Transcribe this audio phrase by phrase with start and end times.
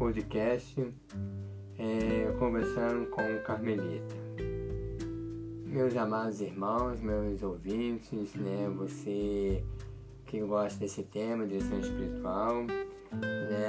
[0.00, 0.80] podcast
[1.76, 4.16] é, Conversando com o Carmelita.
[5.66, 9.62] Meus amados irmãos, meus ouvintes, né, você
[10.24, 12.64] que gosta desse tema, direção espiritual,
[13.12, 13.68] né,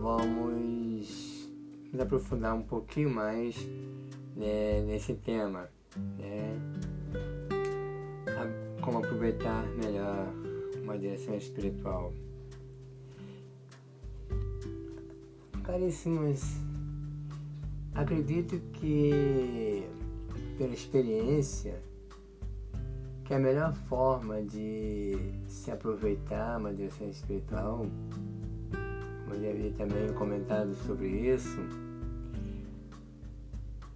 [0.00, 1.48] vamos
[1.92, 3.56] nos aprofundar um pouquinho mais
[4.34, 5.70] né, nesse tema,
[6.18, 6.58] né,
[8.80, 10.26] como aproveitar melhor
[10.82, 12.12] uma direção espiritual.
[15.62, 16.56] Caríssimos,
[17.94, 19.88] acredito que,
[20.58, 21.80] pela experiência,
[23.24, 25.16] que a melhor forma de
[25.46, 27.86] se aproveitar uma direção espiritual,
[29.24, 31.60] como já havia também comentado sobre isso,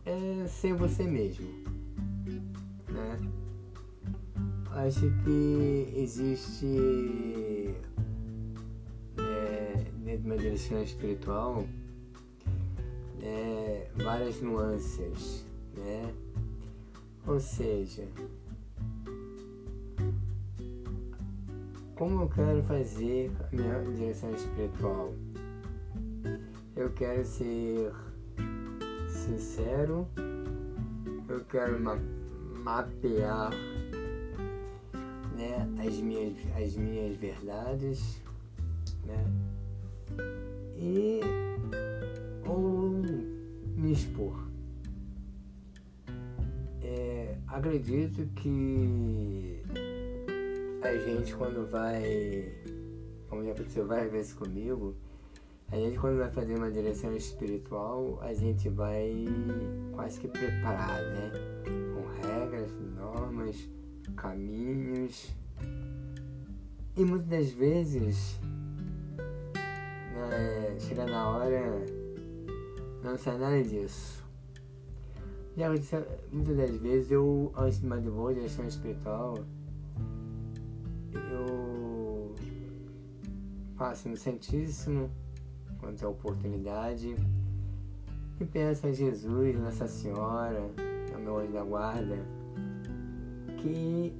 [0.05, 1.48] é ser você mesmo.
[2.89, 3.20] Né?
[4.70, 7.75] Acho que existe
[10.27, 11.64] uma direção espiritual
[13.22, 15.46] é, várias nuances,
[15.77, 16.12] né?
[17.24, 18.05] Ou seja,
[21.94, 25.14] como eu quero fazer a minha direção espiritual?
[26.74, 27.92] Eu quero ser
[29.08, 30.08] sincero,
[31.28, 31.97] eu quero ma
[32.64, 33.52] mapear
[35.36, 38.20] né, as, minhas, as minhas verdades,
[39.04, 39.24] né?
[40.77, 41.21] E
[42.47, 43.03] ou
[43.77, 44.47] me expor.
[46.83, 49.62] É, acredito que
[50.83, 52.53] a gente quando vai,
[53.29, 54.95] como já aconteceu várias vezes comigo,
[55.73, 59.25] a gente quando vai fazer uma direção espiritual, a gente vai
[59.93, 61.33] quase que preparado, né?
[61.93, 63.69] Com regras, normas,
[64.15, 65.34] caminhos.
[66.97, 68.39] E muitas das vezes
[70.37, 71.84] é, chega na hora,
[73.03, 74.25] não sai nada disso.
[75.56, 79.38] Já muitas das vezes eu, antes de uma divulgação espiritual,
[81.15, 82.34] eu
[83.77, 85.10] faço no Santíssimo,
[85.81, 87.16] quando a oportunidade,
[88.39, 90.71] e peço a Jesus, Nossa Senhora,
[91.15, 92.19] ao meu anjo da guarda,
[93.56, 94.12] que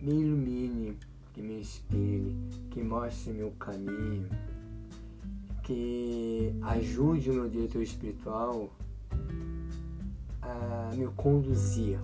[0.00, 0.96] me ilumine,
[1.34, 2.36] que me inspire,
[2.70, 4.28] que mostre-me o caminho
[5.62, 8.70] que ajude o meu diretor espiritual
[10.42, 11.98] a me conduzir.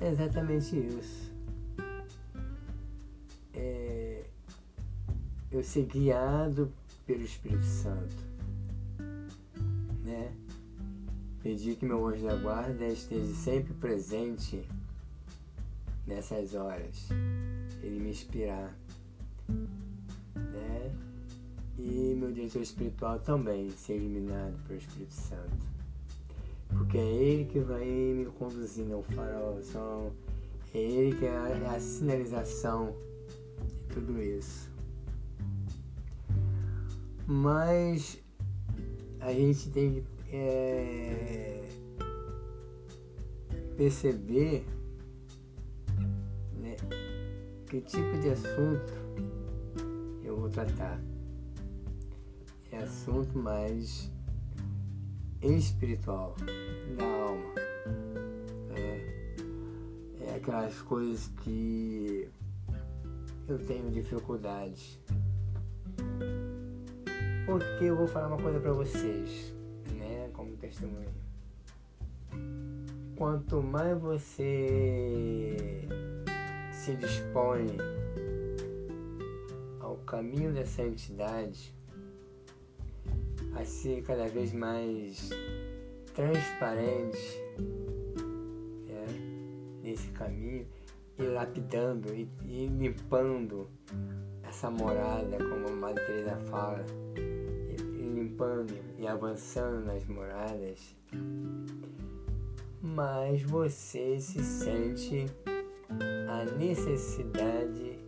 [0.00, 1.32] É exatamente isso.
[3.54, 4.08] É
[5.50, 6.72] eu ser guiado
[7.06, 8.16] pelo Espírito Santo.
[10.04, 10.32] Né?
[11.42, 14.62] Pedir que meu anjo da guarda esteja sempre presente
[16.06, 17.08] nessas horas.
[17.82, 18.74] Ele me inspirar
[21.78, 25.68] e meu diretor espiritual também ser iluminado pelo Espírito Santo.
[26.68, 30.12] Porque é Ele que vai me conduzindo ao farol, são,
[30.74, 32.94] é Ele que é a, é a sinalização
[33.64, 34.68] de tudo isso.
[37.26, 38.18] Mas
[39.20, 41.68] a gente tem que é,
[43.76, 44.64] perceber
[46.58, 46.76] né,
[47.66, 48.92] que tipo de assunto
[50.24, 51.00] eu vou tratar
[52.82, 54.10] assunto mais
[55.42, 56.34] espiritual,
[56.96, 57.54] da alma.
[58.74, 59.36] É,
[60.20, 62.28] é aquelas coisas que
[63.46, 65.00] eu tenho dificuldade.
[67.46, 69.54] Porque eu vou falar uma coisa para vocês,
[69.96, 71.08] né, como testemunho.
[73.16, 75.56] Quanto mais você
[76.70, 77.66] se dispõe
[79.80, 81.74] ao caminho da santidade,
[83.54, 85.30] a ser cada vez mais
[86.14, 87.42] transparente
[88.88, 89.06] é,
[89.82, 90.66] nesse caminho
[91.18, 93.68] e lapidando e, e, limpando
[94.42, 96.84] essa morada, como a Madre Teresa fala,
[97.16, 100.96] e, e limpando e avançando nas moradas,
[102.80, 105.26] mas você se sente
[106.28, 107.98] a necessidade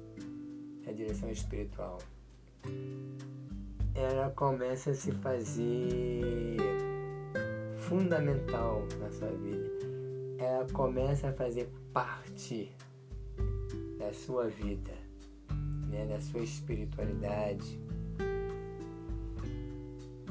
[0.84, 1.98] da direção espiritual
[3.94, 6.56] ela começa a se fazer
[7.78, 9.70] fundamental na sua vida.
[10.38, 12.70] Ela começa a fazer parte
[13.98, 14.92] da sua vida,
[15.88, 17.78] né, da sua espiritualidade.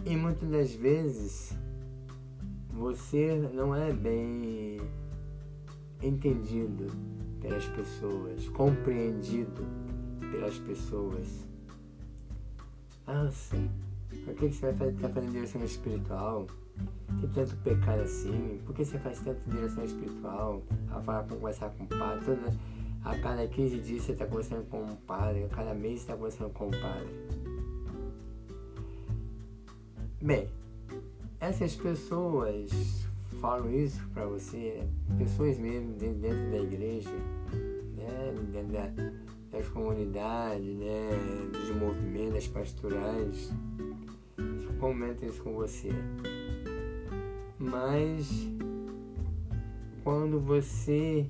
[0.06, 1.58] E muitas das vezes
[2.70, 4.78] você não é bem
[6.02, 6.88] entendido
[7.42, 9.68] pelas pessoas, compreendido
[10.32, 11.49] pelas pessoas.
[13.12, 13.72] Ah, sim.
[14.24, 16.46] Por que, você vai estar tá fazendo direção espiritual?
[17.20, 18.62] Tem tanto pecado assim?
[18.64, 20.62] Por que você faz tanto direção espiritual?
[20.92, 22.24] A falar, conversar com o padre?
[22.24, 22.54] Toda,
[23.04, 26.16] a cada 15 dias você está conversando com um padre, a cada mês você está
[26.16, 27.10] conversando com um padre.
[30.22, 30.48] Bem,
[31.40, 33.08] essas pessoas
[33.42, 41.10] falam isso para você, pessoas mesmo dentro da igreja, né, dentro da, das comunidades, né,
[41.52, 43.52] dos movimentos pastorais,
[44.80, 45.90] comentam isso com você.
[47.58, 48.48] Mas
[50.04, 51.30] quando você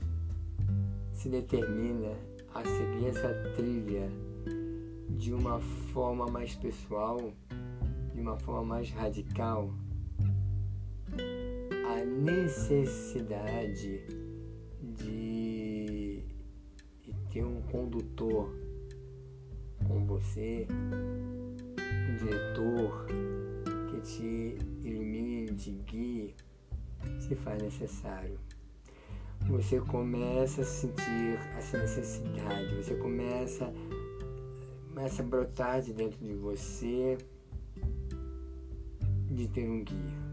[1.13, 2.13] se determina
[2.53, 4.09] a seguir essa trilha
[5.09, 7.33] de uma forma mais pessoal,
[8.13, 9.73] de uma forma mais radical,
[11.87, 14.01] a necessidade
[17.71, 18.53] condutor
[19.87, 23.05] com você, um diretor
[23.89, 26.35] que te ilumine, te guie,
[27.19, 28.39] se faz necessário.
[29.47, 33.73] Você começa a sentir essa necessidade, você começa,
[34.89, 37.17] começa a brotar de dentro de você
[39.31, 40.29] de ter um guia.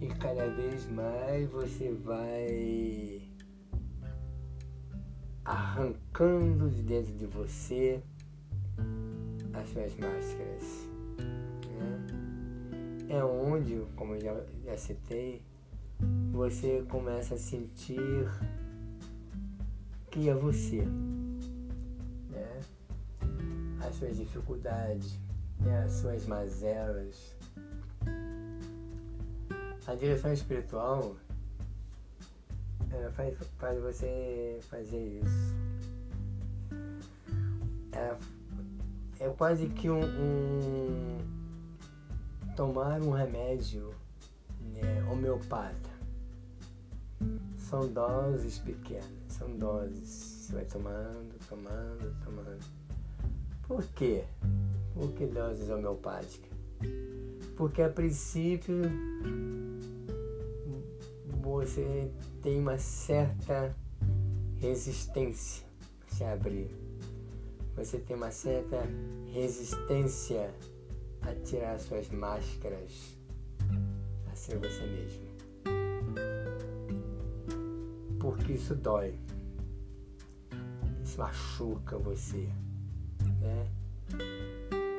[0.00, 3.19] E cada vez mais você vai
[5.50, 8.00] arrancando de dentro de você
[9.52, 10.88] as suas máscaras.
[11.76, 12.06] Né?
[13.08, 15.42] É onde, como eu já, já citei,
[16.30, 18.28] você começa a sentir
[20.08, 20.84] que é você.
[22.30, 22.60] Né?
[23.80, 25.18] As suas dificuldades,
[25.58, 25.82] né?
[25.82, 27.34] as suas mazelas.
[29.84, 31.16] A direção espiritual
[32.92, 35.54] é, faz, faz você fazer isso.
[37.92, 38.16] É,
[39.24, 41.18] é quase que um, um
[42.56, 43.94] tomar um remédio
[44.60, 45.90] né, homeopata.
[47.56, 50.08] São doses pequenas, são doses.
[50.08, 52.64] Você vai tomando, tomando, tomando.
[53.66, 54.24] Por quê?
[54.94, 56.50] Por que doses homeopáticas?
[57.56, 58.82] Porque a princípio
[61.40, 62.10] você
[62.42, 63.74] tem uma certa
[64.60, 65.66] resistência
[66.06, 66.80] a se abrir
[67.80, 68.76] você tem uma certa
[69.32, 70.54] resistência
[71.22, 73.16] a tirar suas máscaras,
[74.30, 75.30] a ser você mesmo.
[78.20, 79.18] Porque isso dói,
[81.02, 82.50] isso machuca você,
[83.40, 83.66] né?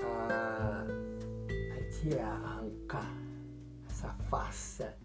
[0.03, 0.83] A,
[1.77, 3.13] a tirar, a arrancar
[3.87, 4.97] essa farsa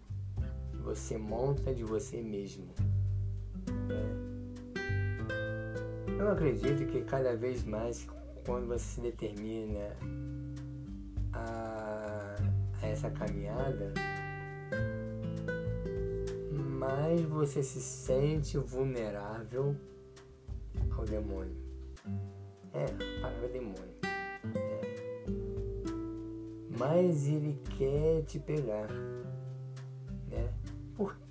[0.87, 2.65] você monta de você mesmo.
[3.89, 4.05] Né?
[6.17, 8.07] Eu acredito que cada vez mais,
[8.45, 9.91] quando você se determina
[11.33, 12.35] a,
[12.81, 13.93] a essa caminhada,
[16.53, 19.75] mais você se sente vulnerável
[20.97, 21.57] ao demônio.
[22.73, 23.97] É, a palavra demônio.
[24.55, 24.81] É.
[26.77, 28.87] Mas ele quer te pegar.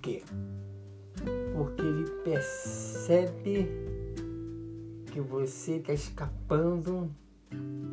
[0.07, 0.23] Quê?
[1.53, 3.67] Porque ele percebe
[5.11, 7.13] que você está escapando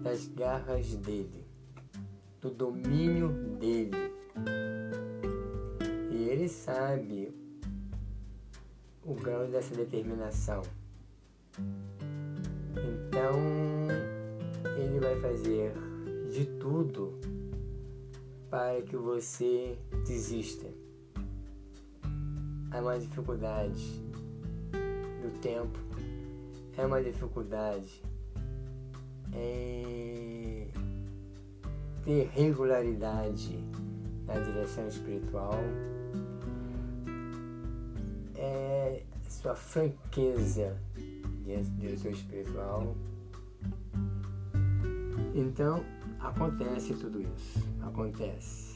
[0.00, 1.44] das garras dele,
[2.40, 4.14] do domínio dele.
[6.12, 7.34] E ele sabe
[9.04, 10.62] o grau dessa determinação.
[12.70, 13.34] Então,
[14.78, 15.72] ele vai fazer
[16.32, 17.18] de tudo
[18.48, 20.83] para que você desista.
[22.74, 24.02] Há uma dificuldade
[25.22, 25.78] do tempo
[26.76, 28.02] é uma dificuldade
[29.32, 30.68] em
[32.04, 33.58] ter regularidade
[34.26, 35.54] na direção espiritual,
[38.34, 40.76] é sua franqueza
[41.44, 42.96] diante da direção espiritual.
[45.32, 45.84] Então,
[46.18, 47.58] acontece tudo isso.
[47.82, 48.74] Acontece.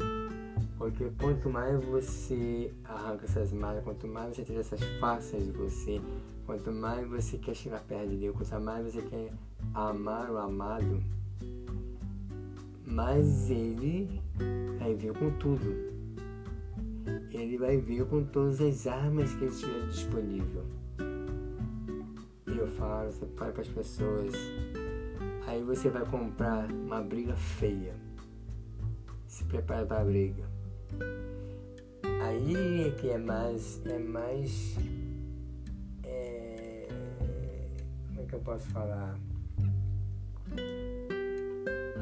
[0.78, 6.00] Porque quanto mais você arranca essas malhas, quanto mais você tira essas faces de você,
[6.48, 9.30] Quanto mais você quer chegar perto de Deus, quanto mais você quer
[9.74, 11.04] amar o amado,
[12.86, 14.18] mais ele
[14.78, 15.92] vai vir com tudo.
[17.30, 20.64] Ele vai vir com todas as armas que ele tiver disponível.
[22.46, 24.32] E eu falo, você para as pessoas,
[25.46, 27.94] aí você vai comprar uma briga feia.
[29.26, 30.57] Se prepara para a briga.
[32.22, 34.76] Aí é que é mais, é mais
[38.28, 39.18] que eu posso falar?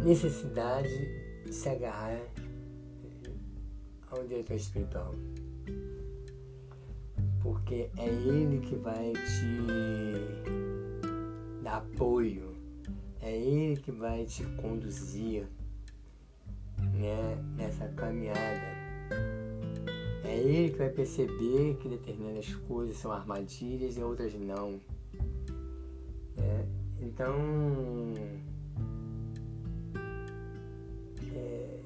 [0.04, 0.88] necessidade
[1.44, 2.20] de se agarrar
[4.08, 5.12] ao diretor espiritual.
[7.42, 9.64] Porque é ele que vai te
[11.62, 12.56] dar apoio,
[13.20, 15.48] é ele que vai te conduzir
[16.78, 18.75] né, nessa caminhada.
[20.26, 24.80] É ele que vai perceber que determinadas coisas são armadilhas e outras não.
[26.36, 26.64] É,
[27.00, 27.32] então,
[31.32, 31.80] é,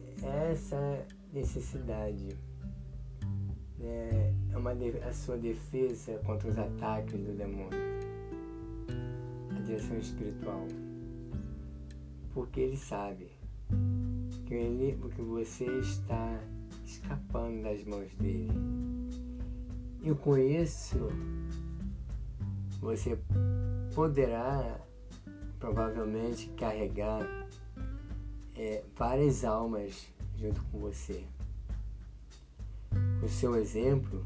[0.50, 2.28] essa necessidade
[3.78, 4.72] né, é uma
[5.06, 7.78] a sua defesa contra os ataques do demônio,
[9.54, 10.66] a direção espiritual,
[12.32, 13.28] porque ele sabe
[14.46, 16.40] que, ele, que você está
[16.90, 18.50] escapando das mãos dele.
[20.02, 21.08] E com isso,
[22.80, 23.18] você
[23.94, 24.80] poderá
[25.58, 27.26] provavelmente carregar
[28.56, 31.24] é, várias almas junto com você.
[33.22, 34.24] O seu exemplo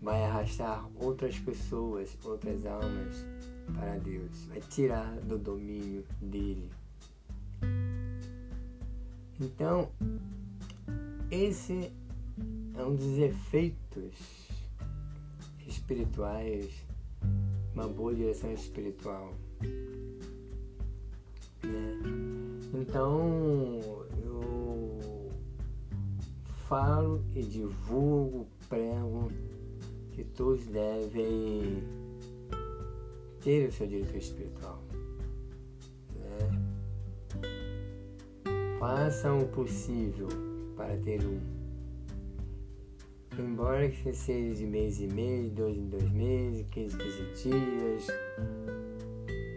[0.00, 3.26] vai arrastar outras pessoas, outras almas
[3.74, 6.70] para Deus, vai tirar do domínio dele.
[9.40, 9.90] Então,
[11.30, 11.92] esse
[12.74, 14.48] é um dos efeitos
[15.66, 16.68] espirituais,
[17.72, 19.32] uma boa direção espiritual.
[21.62, 21.98] Né?
[22.74, 23.80] Então,
[24.24, 25.28] eu
[26.68, 29.30] falo e divulgo, prego
[30.12, 31.84] que todos devem
[33.40, 34.82] ter o seu diretor espiritual.
[36.16, 36.38] Né?
[38.80, 40.49] Façam o possível
[40.80, 41.38] para ter um.
[43.38, 48.06] Embora que seja de mês em mês, dois em dois meses, 15 15 dias,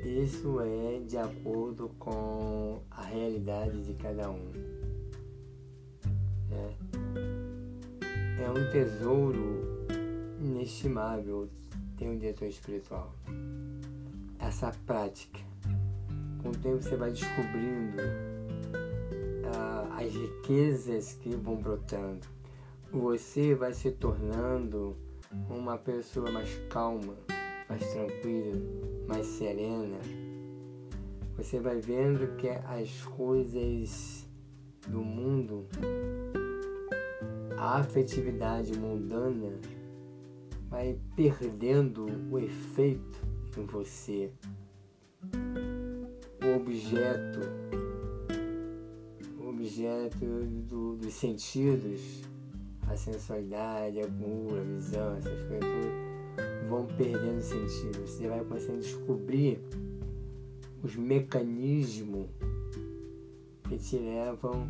[0.04, 4.52] isso é de acordo com a realidade de cada um.
[6.52, 6.74] É,
[8.44, 9.88] é um tesouro
[10.42, 11.48] inestimável
[11.98, 13.14] ter um diretor espiritual.
[14.40, 15.40] Essa prática.
[16.42, 18.33] Com o tempo você vai descobrindo
[20.04, 22.28] as riquezas que vão brotando.
[22.92, 24.98] Você vai se tornando
[25.50, 27.16] uma pessoa mais calma,
[27.70, 28.62] mais tranquila,
[29.08, 29.98] mais serena.
[31.38, 34.28] Você vai vendo que as coisas
[34.88, 35.66] do mundo,
[37.58, 39.54] a afetividade mundana,
[40.70, 43.26] vai perdendo o efeito
[43.58, 44.32] em você.
[46.44, 47.40] O objeto
[50.68, 52.22] do, dos sentidos,
[52.88, 58.08] a sensualidade, a cura, a visão, essas coisas tudo, vão perdendo sentido.
[58.08, 59.60] Você vai começando a descobrir
[60.84, 62.28] os mecanismos
[63.68, 64.68] que te levam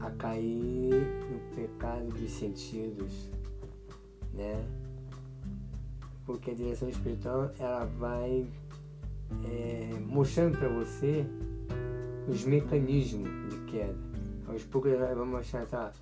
[0.00, 0.90] a cair
[1.30, 3.30] no pecado dos sentidos,
[4.34, 4.64] né?
[6.26, 8.46] Porque a direção espiritual ela vai
[9.44, 11.26] é, mostrando para você
[12.28, 13.96] os mecanismos de queda.
[14.48, 15.92] Aos poucos vai mostrar, tá?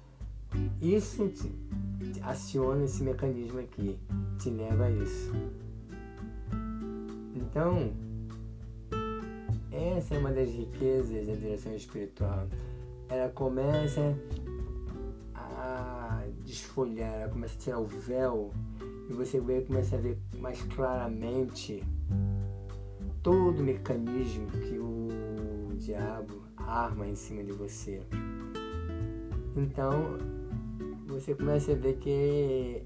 [0.81, 1.53] Isso te,
[2.23, 3.99] aciona esse mecanismo aqui,
[4.39, 5.33] te leva a isso.
[7.35, 7.93] Então,
[9.71, 12.49] essa é uma das riquezas da direção espiritual.
[13.09, 14.17] Ela começa
[15.35, 18.53] a desfolhar, ela começa a tirar o véu
[19.09, 21.83] e você vê, começa a ver mais claramente
[23.23, 24.90] todo o mecanismo que o
[25.81, 28.03] diabo arma em cima de você.
[29.57, 30.19] Então,
[31.07, 32.83] você começa a ver que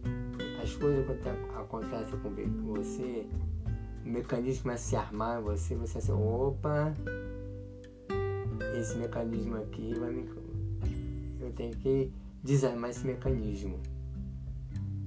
[0.62, 1.04] as coisas
[1.56, 2.30] acontecem com
[2.74, 3.26] você,
[4.04, 6.94] o mecanismo começa a se armar em você, você assim, opa,
[8.78, 10.28] esse mecanismo aqui vai me.
[11.40, 13.78] Eu tenho que desarmar esse mecanismo.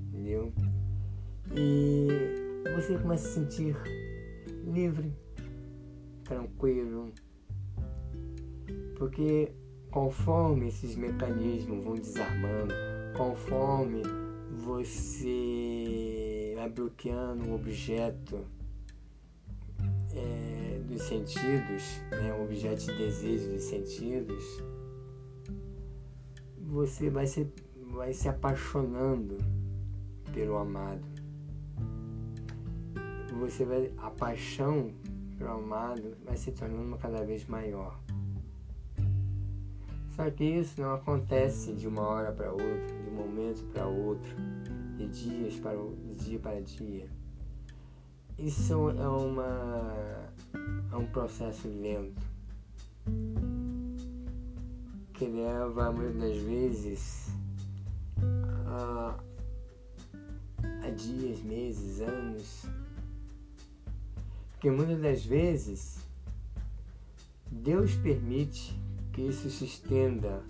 [0.10, 0.51] Entendeu?
[1.56, 2.08] E
[2.75, 3.75] você começa a se sentir
[4.65, 5.12] livre,
[6.24, 7.12] tranquilo,
[8.97, 9.51] porque
[9.91, 12.73] conforme esses mecanismos vão desarmando,
[13.15, 14.01] conforme
[14.65, 18.43] você vai bloqueando um objeto
[20.15, 24.63] é, dos sentidos, né, um objeto de desejo dos sentidos,
[26.59, 27.47] você vai se,
[27.91, 29.37] vai se apaixonando
[30.33, 31.05] pelo amado.
[33.39, 34.91] Você vai, a paixão
[35.37, 38.06] pelo amado vai se tornando cada vez maior.
[40.17, 44.36] Só que isso não acontece de uma hora para outra, de um momento para outro,
[44.97, 47.07] de dias para de dia para dia.
[48.36, 50.27] Isso é uma
[50.91, 52.19] é um processo lento.
[55.13, 57.27] que leva muitas das vezes
[58.67, 59.19] a,
[60.83, 62.65] a dias, meses, anos.
[64.51, 66.00] Porque muitas das vezes
[67.51, 68.75] Deus permite
[69.17, 70.43] que isso se estenda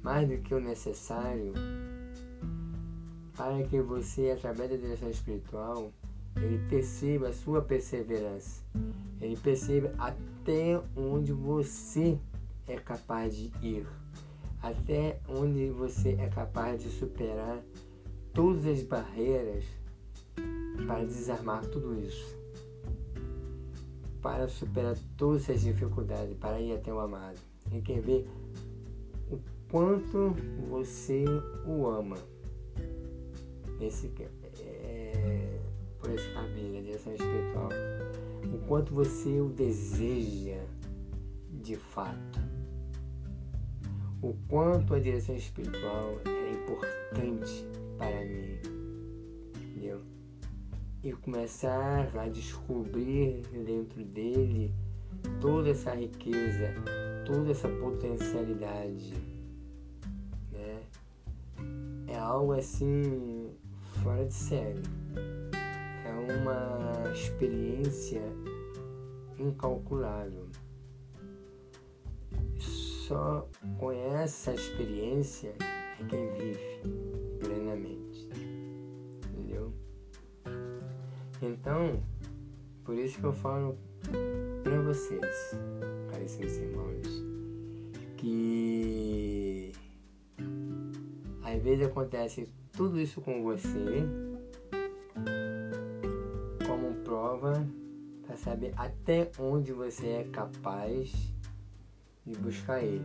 [0.00, 1.52] mais do que o necessário
[3.36, 5.90] para que você, através da direção espiritual,
[6.36, 8.62] ele perceba a sua perseverança.
[9.20, 12.16] Ele perceba até onde você
[12.68, 13.84] é capaz de ir.
[14.62, 17.60] Até onde você é capaz de superar
[18.32, 19.64] todas as barreiras
[20.86, 22.36] para desarmar tudo isso.
[24.22, 27.53] Para superar todas as dificuldades, para ir até o amado.
[27.72, 28.28] E quer ver
[29.30, 29.38] o
[29.70, 30.34] quanto
[30.68, 31.24] você
[31.66, 32.16] o ama.
[33.80, 34.10] Esse,
[34.60, 35.58] é,
[35.98, 37.68] por esse caminho, a direção espiritual.
[38.52, 40.62] O quanto você o deseja
[41.50, 42.40] de fato.
[44.22, 47.66] O quanto a direção espiritual é importante
[47.98, 48.58] para mim.
[49.56, 50.00] Entendeu?
[51.02, 54.72] E começar a descobrir dentro dele
[55.40, 56.74] toda essa riqueza,
[57.24, 59.14] toda essa potencialidade.
[60.52, 60.82] Né?
[62.06, 63.50] É algo assim
[64.02, 64.82] fora de série.
[66.04, 68.22] É uma experiência
[69.38, 70.46] incalculável.
[72.58, 76.80] Só com essa experiência é quem vive
[77.40, 78.28] plenamente.
[79.28, 79.72] Entendeu?
[81.42, 82.02] Então,
[82.84, 83.76] por isso que eu falo
[84.62, 85.54] para vocês,
[86.14, 87.08] caríssimos irmãos,
[88.16, 89.72] que
[91.42, 94.06] às vezes acontece tudo isso com você
[96.64, 97.66] como prova
[98.24, 101.12] para saber até onde você é capaz
[102.24, 103.04] de buscar ele.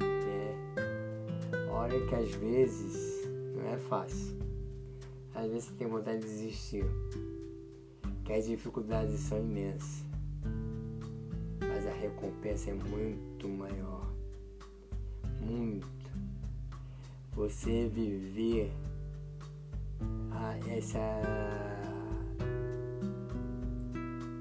[0.00, 1.70] É.
[1.70, 4.38] Olha que às vezes não é fácil.
[5.34, 6.84] Às vezes você tem vontade de desistir.
[8.24, 10.11] Que as dificuldades são imensas.
[12.12, 14.12] Recompensa é muito maior.
[15.40, 15.92] Muito
[17.34, 18.70] você viver
[20.30, 20.98] a, essa,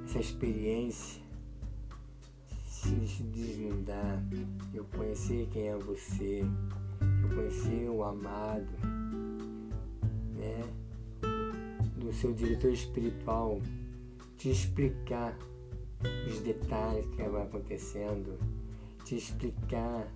[0.05, 1.21] essa experiência,
[2.67, 3.23] se, se
[4.73, 6.43] eu conhecer quem é você,
[7.23, 8.67] eu conhecer o amado,
[10.35, 10.63] né?
[11.97, 13.61] Do seu diretor espiritual,
[14.37, 15.37] te explicar
[16.27, 18.37] os detalhes que vai acontecendo,
[19.05, 20.07] te explicar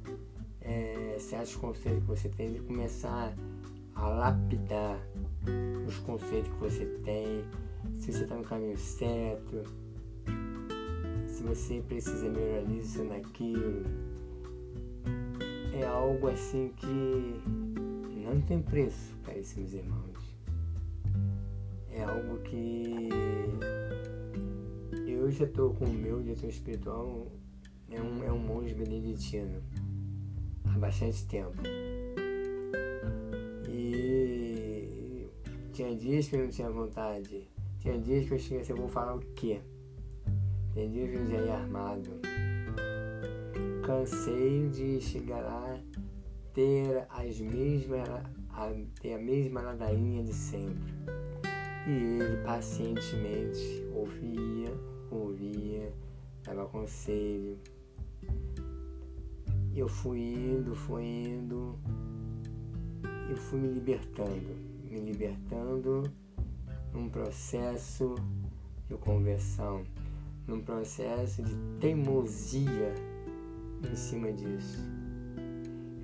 [0.61, 3.33] é, certos conceitos que você tem, de começar
[3.95, 4.99] a lapidar
[5.87, 7.43] os conceitos que você tem,
[7.99, 9.63] se você está no caminho certo,
[11.27, 13.83] se você precisa melhorar nisso ou naquilo.
[15.73, 17.41] É algo assim que
[18.23, 20.35] não tem preço, caríssimos irmãos.
[21.91, 23.09] É algo que
[25.25, 27.25] eu já estou com o meu diretor espiritual,
[27.89, 29.59] é um, é um monge beneditino
[30.71, 31.63] há bastante tempo.
[33.67, 35.27] E
[35.73, 37.49] tinha dias que eu não tinha vontade.
[37.79, 39.61] Tinha dias que eu tinha assim, eu vou falar o quê?
[40.73, 42.11] Tinha dias que eu já ia armado.
[43.83, 45.79] Cansei de chegar lá,
[46.53, 48.07] ter as mesmas,
[48.49, 50.93] a, ter a mesma ladainha de sempre.
[51.87, 55.93] E ele pacientemente ouvia, ouvia,
[56.43, 57.57] dava conselho
[59.75, 61.77] eu fui indo, fui indo,
[63.29, 64.55] eu fui me libertando,
[64.89, 66.09] me libertando
[66.93, 68.15] num processo
[68.87, 69.83] de conversão,
[70.47, 72.93] num processo de teimosia
[73.91, 74.81] em cima disso.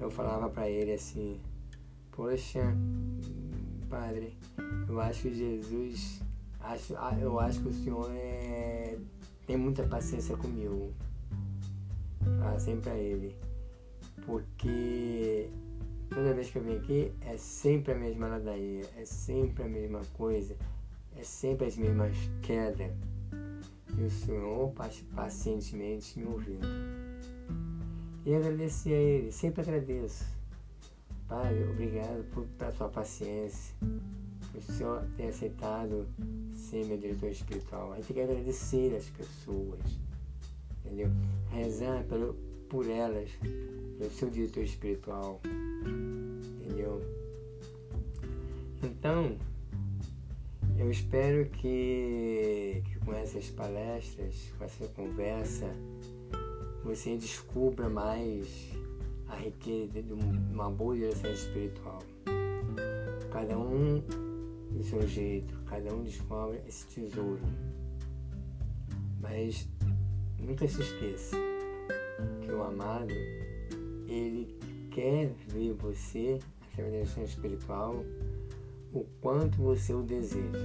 [0.02, 1.40] Eu falava para ele assim:
[2.12, 2.76] Poxa,
[3.90, 4.38] Padre,
[4.90, 6.22] eu acho que Jesus,
[6.60, 8.81] acho, eu acho que o Senhor é,
[9.46, 10.94] tem muita paciência comigo.
[12.40, 13.36] Fala sempre a ele
[14.26, 15.50] porque
[16.10, 20.02] toda vez que eu venho aqui é sempre a mesma ladainha, é sempre a mesma
[20.14, 20.56] coisa,
[21.16, 22.92] é sempre as mesmas quedas.
[23.98, 24.74] E o Senhor
[25.14, 26.66] pacientemente me ouvindo.
[28.26, 30.26] E agradeci a Ele, sempre agradeço.
[31.28, 33.76] Pai, obrigado por, pela sua paciência,
[34.54, 36.08] o Senhor ter aceitado
[36.54, 37.94] ser meu diretor espiritual.
[37.94, 39.80] A gente tem que agradecer as pessoas,
[40.84, 41.10] entendeu?
[41.52, 42.34] Rezar pelo,
[42.70, 43.30] por elas,
[43.98, 45.42] pelo seu diretor espiritual,
[46.60, 47.02] entendeu?
[48.84, 49.38] Então,
[50.78, 55.70] eu espero que, que com essas palestras, com essa conversa,
[56.84, 58.72] você descubra mais
[59.28, 62.00] a riqueza de uma boa direção espiritual.
[63.32, 64.02] Cada um
[64.72, 67.42] do seu jeito, cada um descobre esse tesouro.
[69.20, 69.68] Mas
[70.40, 71.38] nunca se esqueça
[72.42, 73.14] que o amado,
[74.08, 74.58] ele
[74.92, 76.40] quer ver você,
[76.74, 78.04] essa direção espiritual,
[78.94, 80.60] o quanto você o deseja,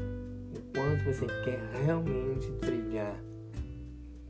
[0.54, 3.22] o quanto você quer realmente trilhar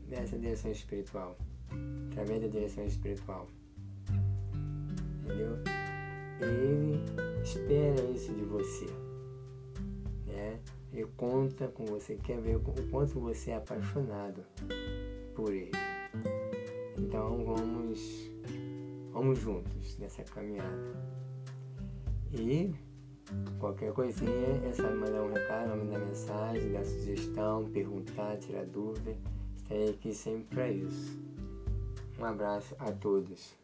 [0.07, 1.37] nessa direção espiritual,
[2.11, 3.47] através da direção espiritual.
[5.23, 5.57] Entendeu?
[6.39, 6.99] Ele
[7.43, 9.06] espera isso de você.
[10.93, 14.43] Ele conta com você, quer ver o quanto você é apaixonado
[15.35, 15.71] por ele.
[16.97, 18.31] Então vamos,
[19.11, 20.95] vamos juntos nessa caminhada.
[22.33, 22.73] E
[23.59, 29.15] qualquer coisinha é só mandar um recado, mandar mensagem, dar sugestão, perguntar, tirar dúvida.
[29.57, 31.19] Estarei aqui sempre para isso.
[32.19, 33.55] Um abraço a todos.